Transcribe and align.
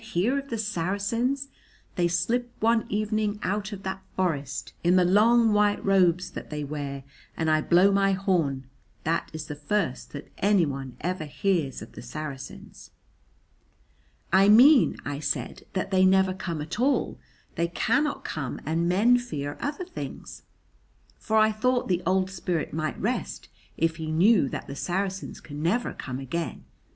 "Hear 0.03 0.39
of 0.39 0.49
the 0.49 0.57
Saracens! 0.57 1.49
They 1.93 2.07
slip 2.07 2.49
one 2.59 2.87
evening 2.89 3.37
out 3.43 3.71
of 3.71 3.83
that 3.83 4.01
forest, 4.15 4.73
in 4.83 4.95
the 4.95 5.05
long 5.05 5.53
white 5.53 5.85
robes 5.85 6.31
that 6.31 6.49
they 6.49 6.63
wear, 6.63 7.03
and 7.37 7.51
I 7.51 7.61
blow 7.61 7.91
my 7.91 8.13
horn. 8.13 8.65
That 9.03 9.29
is 9.31 9.45
the 9.45 9.53
first 9.53 10.11
that 10.13 10.31
anyone 10.39 10.97
ever 11.01 11.25
hears 11.25 11.83
of 11.83 11.91
the 11.91 12.01
Saracens." 12.01 12.89
"I 14.33 14.49
mean," 14.49 14.97
I 15.05 15.19
said, 15.19 15.65
"that 15.73 15.91
they 15.91 16.03
never 16.03 16.33
come 16.33 16.63
at 16.63 16.79
all. 16.79 17.19
They 17.53 17.67
cannot 17.67 18.23
come 18.23 18.59
and 18.65 18.89
men 18.89 19.19
fear 19.19 19.55
other 19.61 19.85
things." 19.85 20.41
For 21.19 21.37
I 21.37 21.51
thought 21.51 21.87
the 21.89 22.01
old 22.07 22.31
spirit 22.31 22.73
might 22.73 22.99
rest 22.99 23.49
if 23.77 23.97
he 23.97 24.09
knew 24.11 24.49
that 24.49 24.65
the 24.65 24.75
Saracens 24.75 25.39
can 25.39 25.61
never 25.61 25.93
come 25.93 26.17
again. 26.17 26.65